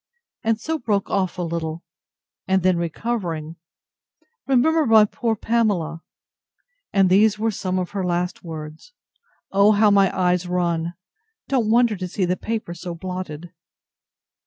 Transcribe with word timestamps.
—and 0.43 0.59
so 0.59 0.79
broke 0.79 1.11
off 1.11 1.37
a 1.37 1.43
little; 1.43 1.83
and 2.47 2.63
then 2.63 2.75
recovering—Remember 2.75 4.87
my 4.87 5.05
poor 5.05 5.35
Pamela—And 5.35 7.07
these 7.07 7.37
were 7.37 7.51
some 7.51 7.77
of 7.77 7.91
her 7.91 8.03
last 8.03 8.43
words! 8.43 8.93
O 9.51 9.73
how 9.73 9.91
my 9.91 10.09
eyes 10.19 10.47
run—Don't 10.47 11.69
wonder 11.69 11.95
to 11.97 12.07
see 12.07 12.25
the 12.25 12.35
paper 12.35 12.73
so 12.73 12.95
blotted. 12.95 13.51